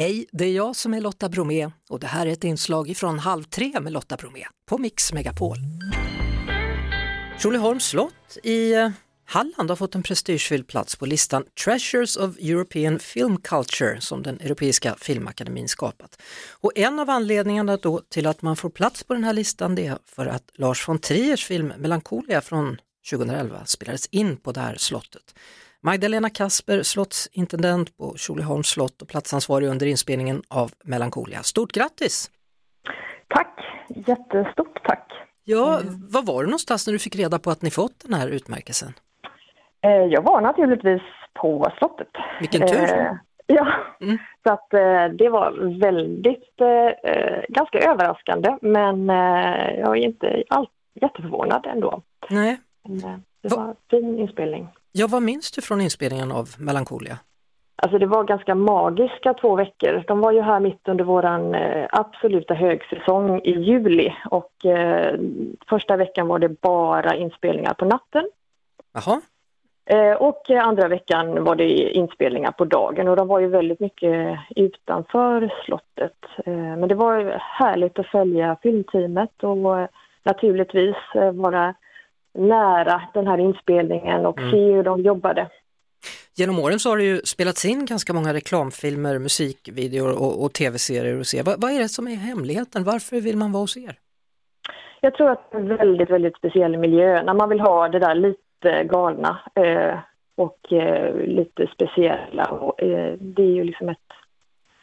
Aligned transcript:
Hej, 0.00 0.26
det 0.32 0.44
är 0.44 0.52
jag 0.52 0.76
som 0.76 0.94
är 0.94 1.00
Lotta 1.00 1.28
Bromé 1.28 1.70
och 1.88 2.00
det 2.00 2.06
här 2.06 2.26
är 2.26 2.30
ett 2.30 2.44
inslag 2.44 2.96
från 2.96 3.18
Halv 3.18 3.42
tre 3.42 3.80
med 3.80 3.92
Lotta 3.92 4.16
Bromé 4.16 4.44
på 4.66 4.78
Mix 4.78 5.12
Megapol. 5.12 5.56
Tjolöholms 7.38 7.84
slott 7.84 8.38
i 8.42 8.74
eh, 8.74 8.90
Halland 9.24 9.70
har 9.70 9.76
fått 9.76 9.94
en 9.94 10.02
prestigefylld 10.02 10.66
plats 10.66 10.96
på 10.96 11.06
listan 11.06 11.44
Treasures 11.64 12.16
of 12.16 12.38
European 12.38 12.98
Film 12.98 13.36
Culture 13.36 14.00
som 14.00 14.22
den 14.22 14.40
Europeiska 14.40 14.94
Filmakademin 15.00 15.68
skapat. 15.68 16.22
Och 16.50 16.72
en 16.78 16.98
av 16.98 17.10
anledningarna 17.10 17.76
då 17.76 18.00
till 18.08 18.26
att 18.26 18.42
man 18.42 18.56
får 18.56 18.70
plats 18.70 19.04
på 19.04 19.14
den 19.14 19.24
här 19.24 19.32
listan 19.32 19.74
det 19.74 19.86
är 19.86 19.98
för 20.06 20.26
att 20.26 20.50
Lars 20.54 20.88
von 20.88 20.98
Triers 20.98 21.44
film 21.44 21.72
Melancholia 21.78 22.40
från 22.40 22.76
2011 23.10 23.66
spelades 23.66 24.06
in 24.06 24.36
på 24.36 24.52
det 24.52 24.60
här 24.60 24.76
slottet. 24.76 25.34
Magdalena 25.82 26.30
Kasper, 26.30 26.82
slottsintendent 26.82 27.96
på 27.96 28.14
Tjolöholms 28.16 28.66
slott 28.68 29.02
och 29.02 29.08
platsansvarig 29.08 29.68
under 29.68 29.86
inspelningen 29.86 30.42
av 30.48 30.70
Melancholia. 30.84 31.42
Stort 31.42 31.72
grattis! 31.72 32.30
Tack, 33.28 33.60
jättestort 33.88 34.84
tack! 34.84 35.12
Ja, 35.44 35.80
var 36.10 36.22
var 36.22 36.40
du 36.42 36.46
någonstans 36.46 36.86
när 36.86 36.92
du 36.92 36.98
fick 36.98 37.16
reda 37.16 37.38
på 37.38 37.50
att 37.50 37.62
ni 37.62 37.70
fått 37.70 38.00
den 38.04 38.14
här 38.14 38.28
utmärkelsen? 38.28 38.92
Eh, 39.82 39.90
Jag 39.90 40.22
var 40.22 40.40
naturligtvis 40.40 41.02
på 41.34 41.72
slottet. 41.78 42.08
Vilken 42.40 42.60
tur! 42.68 42.82
Eh, 42.98 43.12
Ja, 43.46 43.66
Mm. 44.00 44.18
så 44.46 44.52
att 44.52 44.74
eh, 44.74 45.04
det 45.18 45.28
var 45.28 45.78
väldigt, 45.80 46.60
eh, 46.60 47.42
ganska 47.48 47.78
överraskande 47.78 48.56
men 48.62 49.10
eh, 49.10 49.78
jag 49.80 49.96
är 49.98 50.04
inte 50.04 50.42
alls 50.48 50.68
jätteförvånad 51.00 51.66
ändå. 51.66 52.02
Nej. 52.30 52.60
Men, 52.88 53.24
det 53.42 53.48
Va- 53.48 53.56
var 53.56 53.68
en 53.68 53.76
fin 53.90 54.18
inspelning. 54.18 54.68
Ja, 54.92 55.06
vad 55.10 55.22
minns 55.22 55.50
du 55.50 55.62
från 55.62 55.80
inspelningen 55.80 56.32
av 56.32 56.48
Melancholia? 56.58 57.18
Alltså 57.82 57.98
det 57.98 58.06
var 58.06 58.24
ganska 58.24 58.54
magiska 58.54 59.34
två 59.34 59.56
veckor. 59.56 60.04
De 60.06 60.20
var 60.20 60.32
ju 60.32 60.40
här 60.40 60.60
mitt 60.60 60.88
under 60.88 61.04
våran 61.04 61.54
eh, 61.54 61.86
absoluta 61.92 62.54
högsäsong 62.54 63.40
i 63.40 63.50
juli 63.50 64.14
och 64.30 64.66
eh, 64.66 65.20
första 65.68 65.96
veckan 65.96 66.28
var 66.28 66.38
det 66.38 66.60
bara 66.60 67.16
inspelningar 67.16 67.74
på 67.74 67.84
natten. 67.84 68.30
Jaha, 68.92 69.20
Eh, 69.84 70.12
och 70.12 70.50
andra 70.50 70.88
veckan 70.88 71.44
var 71.44 71.56
det 71.56 71.68
inspelningar 71.90 72.50
på 72.50 72.64
dagen 72.64 73.08
och 73.08 73.16
de 73.16 73.28
var 73.28 73.40
ju 73.40 73.46
väldigt 73.46 73.80
mycket 73.80 74.38
utanför 74.56 75.54
slottet. 75.64 76.16
Men 76.46 76.88
det 76.88 76.94
var 76.94 77.38
härligt 77.38 77.98
att 77.98 78.06
följa 78.06 78.56
filmteamet 78.62 79.44
och 79.44 79.88
naturligtvis 80.22 80.96
vara 81.32 81.74
nära 82.34 83.02
den 83.14 83.26
här 83.26 83.38
inspelningen 83.38 84.26
och 84.26 84.38
Mm. 84.38 84.50
se 84.50 84.72
hur 84.72 84.82
de 84.82 85.00
jobbade. 85.00 85.48
genom 86.36 86.58
åren 86.58 86.78
så 86.78 86.88
har 86.90 86.96
det 86.96 87.04
ju 87.04 87.20
spelats 87.24 87.64
in 87.64 87.84
ganska 87.86 88.12
många 88.12 88.34
reklamfilmer, 88.34 89.18
musikvideor 89.18 90.10
och, 90.22 90.44
och 90.44 90.52
tv-serier 90.52 91.18
och 91.20 91.26
se. 91.26 91.42
Vad, 91.42 91.60
vad 91.62 91.72
är 91.72 91.78
det 91.78 91.88
som 91.88 92.08
är 92.08 92.14
hemligheten? 92.16 92.84
Varför 92.84 93.20
vill 93.20 93.36
man 93.36 93.52
vara 93.52 93.60
hos 93.62 93.76
er? 93.76 93.94
Jag 95.00 95.14
tror 95.14 95.30
att 95.30 95.50
det 95.50 95.56
är 95.56 95.60
en 95.60 95.76
väldigt, 95.76 96.10
väldigt 96.10 96.36
speciell 96.36 96.76
miljö 96.76 97.22
när 97.22 97.34
man 97.34 97.48
vill 97.48 97.60
ha 97.60 97.88
det 97.88 97.98
där 97.98 98.14
lite 98.14 98.84
galna 98.84 99.40
eh, 99.54 99.98
och 100.36 100.72
eh, 100.72 101.14
lite 101.16 101.66
speciella. 101.74 102.44
Och, 102.44 102.82
eh, 102.82 103.14
det 103.20 103.42
är 103.42 103.46
ju 103.54 103.64
liksom 103.64 103.88
ett, 103.88 103.98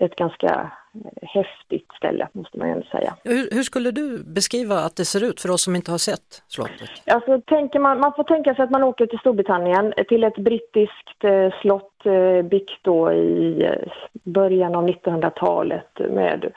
ett 0.00 0.16
ganska 0.16 0.70
eh, 0.94 1.28
häftigt 1.28 1.92
ställe 1.96 2.28
måste 2.32 2.58
man 2.58 2.68
ju 2.68 2.72
ändå 2.72 2.86
säga. 2.86 3.16
Hur, 3.24 3.48
hur 3.50 3.62
skulle 3.62 3.90
du 3.90 4.24
beskriva 4.24 4.74
att 4.74 4.96
det 4.96 5.04
ser 5.04 5.24
ut 5.24 5.40
för 5.40 5.50
oss 5.50 5.62
som 5.62 5.76
inte 5.76 5.90
har 5.90 5.98
sett 5.98 6.42
slottet? 6.48 6.90
Alltså, 7.06 7.40
tänker 7.40 7.78
man, 7.78 8.00
man 8.00 8.12
får 8.16 8.24
tänka 8.24 8.54
sig 8.54 8.64
att 8.64 8.70
man 8.70 8.82
åker 8.82 9.06
till 9.06 9.18
Storbritannien 9.18 9.92
till 10.08 10.24
ett 10.24 10.38
brittiskt 10.38 11.24
eh, 11.24 11.60
slott 11.60 12.06
eh, 12.06 12.42
byggt 12.42 12.78
då 12.82 13.12
i 13.12 13.64
eh, 13.64 13.92
början 14.24 14.74
av 14.74 14.88
1900-talet 14.88 15.98
med, 16.10 16.52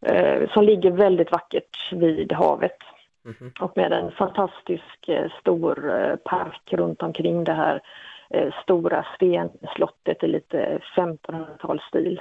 eh, 0.00 0.50
som 0.50 0.64
ligger 0.64 0.90
väldigt 0.90 1.32
vackert 1.32 1.92
vid 1.92 2.32
havet. 2.32 2.78
Mhm. 3.24 3.52
Och 3.60 3.76
med 3.76 3.92
en 3.92 4.10
fantastisk 4.10 5.08
eh, 5.08 5.30
stor 5.40 6.16
park 6.24 6.72
runt 6.72 7.02
omkring 7.02 7.44
det 7.44 7.52
här 7.52 7.80
stora 8.62 9.06
stenslottet 9.14 10.22
i 10.22 10.26
lite 10.26 10.78
1500-talsstil. 10.96 12.20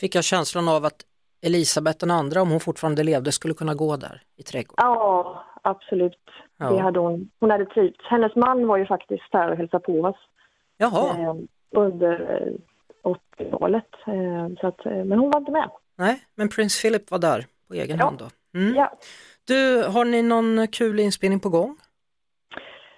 Fick 0.00 0.14
jag 0.14 0.24
känslan 0.24 0.68
av 0.68 0.84
att 0.84 1.02
Elisabeth 1.42 1.98
den 1.98 2.10
andra, 2.10 2.42
om 2.42 2.50
hon 2.50 2.60
fortfarande 2.60 3.02
levde, 3.02 3.32
skulle 3.32 3.54
kunna 3.54 3.74
gå 3.74 3.96
där 3.96 4.22
i 4.36 4.42
trädgården. 4.42 4.84
Ja, 4.86 5.44
absolut. 5.62 6.18
Ja. 6.58 6.70
Det 6.70 6.78
hade 6.78 7.00
hon, 7.00 7.30
hon 7.40 7.50
hade 7.50 7.66
trivts. 7.66 8.04
Hennes 8.10 8.36
man 8.36 8.66
var 8.66 8.76
ju 8.76 8.86
faktiskt 8.86 9.22
här 9.32 9.50
och 9.50 9.56
hälsade 9.56 9.84
på 9.84 9.92
oss. 10.00 10.16
Jaha, 10.76 11.18
eh, 11.18 11.34
under 11.70 12.12
eh, 12.42 13.10
80-talet. 13.38 13.84
Eh, 14.06 14.54
så 14.60 14.66
att, 14.66 14.86
eh, 14.86 14.92
men 15.04 15.18
hon 15.18 15.30
var 15.30 15.40
inte 15.40 15.52
med. 15.52 15.70
nej, 15.96 16.20
men 16.34 16.48
prins 16.48 16.82
Philip 16.82 17.10
var 17.10 17.18
där 17.18 17.46
på 17.68 17.74
egen 17.74 17.98
Ja. 17.98 18.04
hand 18.04 18.18
då. 18.18 18.58
Mm. 18.58 18.74
Ja. 18.74 18.92
Du, 19.44 19.82
har 19.84 20.04
ni 20.04 20.22
någon 20.22 20.68
kul 20.68 21.00
inspelning 21.00 21.40
på 21.40 21.48
gång? 21.48 21.76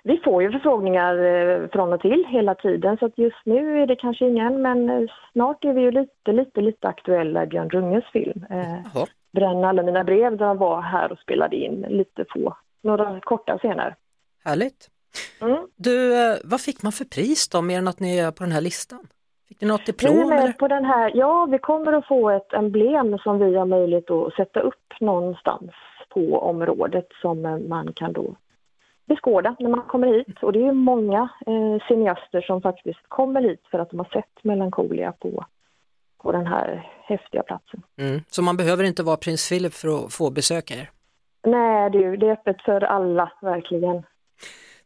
Vi 0.07 0.21
får 0.25 0.43
ju 0.43 0.53
förfrågningar 0.53 1.25
eh, 1.25 1.69
från 1.69 1.93
och 1.93 2.01
till 2.01 2.25
hela 2.29 2.55
tiden 2.55 2.97
så 2.99 3.07
att 3.07 3.19
just 3.19 3.37
nu 3.45 3.83
är 3.83 3.87
det 3.87 3.97
kanske 3.97 4.29
ingen 4.29 4.63
men 4.63 4.91
eh, 4.91 5.11
snart 5.33 5.65
är 5.65 5.73
vi 5.73 5.81
ju 5.81 5.91
lite, 5.91 6.33
lite, 6.33 6.61
lite 6.61 6.89
aktuella 6.89 7.43
i 7.43 7.47
Björn 7.47 7.71
Runges 7.71 8.05
film. 8.13 8.45
Eh. 8.51 9.05
Bränn 9.33 9.65
alla 9.65 9.83
mina 9.83 10.05
brev 10.05 10.37
där 10.37 10.47
han 10.47 10.59
var 10.59 10.81
här 10.81 11.13
och 11.13 11.19
spelade 11.19 11.57
in 11.57 11.87
lite 11.89 12.25
få, 12.35 12.57
några 12.83 13.21
korta 13.21 13.59
scener. 13.59 13.97
Härligt. 14.45 14.91
Mm. 15.41 15.67
Du, 15.77 16.15
eh, 16.15 16.37
vad 16.45 16.61
fick 16.61 16.83
man 16.83 16.93
för 16.93 17.05
pris 17.05 17.49
då, 17.49 17.63
mer 17.63 17.79
än 17.79 17.89
att 17.89 18.01
ni 18.01 18.19
är 18.19 18.31
på 18.31 18.45
den 18.45 18.53
här 18.53 18.61
listan? 18.61 19.07
Fick 19.49 19.61
ni 19.61 19.69
något 19.69 19.81
Vi 19.81 19.93
diplom? 19.93 20.29
Med 20.29 20.59
på 20.59 20.69
den 20.69 20.85
här, 20.85 21.13
ja 21.15 21.47
vi 21.51 21.59
kommer 21.59 21.93
att 21.93 22.07
få 22.07 22.31
ett 22.31 22.53
emblem 22.53 23.19
som 23.19 23.39
vi 23.39 23.57
har 23.57 23.67
möjlighet 23.67 24.11
att 24.11 24.35
sätta 24.35 24.61
upp 24.61 24.93
någonstans 25.01 25.71
på 26.09 26.39
området 26.39 27.09
som 27.23 27.43
man 27.69 27.93
kan 27.93 28.13
då 28.13 28.35
beskåda 29.07 29.57
när 29.59 29.71
man 29.71 29.83
kommer 29.83 30.07
hit. 30.07 30.43
Och 30.43 30.53
det 30.53 30.67
är 30.67 30.73
många 30.73 31.29
eh, 31.47 31.87
cineaster 31.89 32.41
som 32.41 32.63
faktiskt 32.63 33.01
kommer 33.09 33.43
hit 33.43 33.63
för 33.71 33.79
att 33.79 33.91
de 33.91 33.99
har 33.99 34.09
sett 34.13 34.45
Melancholia 34.45 35.13
på, 35.13 35.45
på 36.23 36.33
den 36.33 36.47
här 36.47 36.91
häftiga 37.05 37.43
platsen. 37.43 37.83
Mm. 37.99 38.21
Så 38.29 38.43
man 38.43 38.57
behöver 38.57 38.85
inte 38.85 39.03
vara 39.03 39.17
prins 39.17 39.49
Philip 39.49 39.75
för 39.75 40.05
att 40.05 40.13
få 40.13 40.31
besöka 40.31 40.75
er? 40.75 40.91
Nej 41.47 41.91
du, 41.91 42.17
det 42.17 42.27
är 42.27 42.33
öppet 42.33 42.63
för 42.63 42.81
alla, 42.81 43.33
verkligen. 43.43 44.03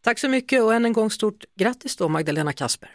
Tack 0.00 0.18
så 0.18 0.28
mycket 0.28 0.62
och 0.62 0.74
än 0.74 0.84
en 0.84 0.92
gång 0.92 1.10
stort 1.10 1.44
grattis 1.54 1.96
då 1.96 2.08
Magdalena 2.08 2.52
Kasper. 2.52 2.90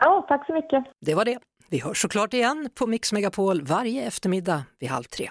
Ja, 0.00 0.24
tack 0.28 0.46
så 0.46 0.52
mycket. 0.52 0.84
Det 1.00 1.14
var 1.14 1.24
det. 1.24 1.38
Vi 1.70 1.80
hörs 1.80 2.02
såklart 2.02 2.34
igen 2.34 2.68
på 2.74 2.86
Mix 2.86 3.12
Megapol 3.12 3.62
varje 3.62 4.06
eftermiddag 4.06 4.62
vid 4.80 4.90
halv 4.90 5.04
tre. 5.04 5.30